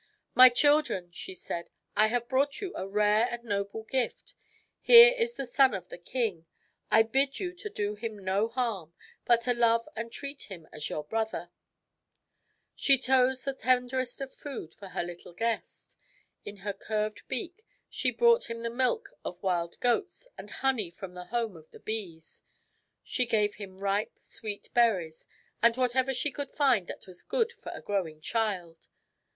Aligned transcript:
"My 0.33 0.49
children," 0.49 1.11
she 1.11 1.35
said," 1.35 1.69
I 1.95 2.07
have 2.07 2.27
brought 2.27 2.59
you 2.59 2.73
a 2.75 2.87
rare 2.87 3.27
and 3.29 3.43
noble 3.43 3.83
gift. 3.83 4.33
Here 4.79 5.13
is 5.15 5.35
the 5.35 5.45
son 5.45 5.75
of 5.75 5.89
the 5.89 5.97
king. 5.99 6.47
I 6.89 7.03
bid 7.03 7.39
you 7.39 7.53
to 7.57 7.69
do 7.69 7.93
him 7.93 8.17
no 8.17 8.47
harm, 8.47 8.95
but 9.25 9.41
to 9.43 9.53
love 9.53 9.87
and 9.95 10.11
treat 10.11 10.49
him 10.49 10.67
as 10.73 10.89
your 10.89 11.03
brother." 11.03 11.51
220 12.77 12.97
THIRTY 12.97 13.11
MORE 13.11 13.23
FAMOUS 13.23 13.41
STORIES 13.43 13.45
She 13.45 13.45
chose 13.45 13.45
the 13.45 13.63
tenderest 14.17 14.21
of 14.21 14.33
food 14.33 14.73
for 14.73 14.87
her 14.87 15.03
little 15.03 15.33
guest. 15.33 15.97
In 16.45 16.57
her 16.65 16.73
curved 16.73 17.21
beak 17.27 17.63
she 17.87 18.09
brought 18.09 18.49
him 18.49 18.63
the 18.63 18.71
milk 18.71 19.09
of 19.23 19.43
wild 19.43 19.79
goats 19.81 20.27
and 20.35 20.49
honey 20.49 20.89
from 20.89 21.13
the 21.13 21.25
home 21.25 21.55
of 21.55 21.69
the 21.69 21.79
bees. 21.79 22.41
She 23.03 23.27
gave 23.27 23.57
him 23.57 23.77
ripe, 23.81 24.17
sweet 24.19 24.73
berries 24.73 25.27
and 25.61 25.77
what 25.77 25.95
ever 25.95 26.11
she 26.15 26.31
could 26.31 26.49
find 26.49 26.87
that 26.87 27.05
was 27.05 27.21
good 27.21 27.51
for 27.51 27.71
a 27.75 27.83
growing 27.83 28.19
child. 28.19 28.87